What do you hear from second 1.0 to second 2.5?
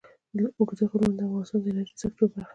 د افغانستان د انرژۍ سکتور برخه ده.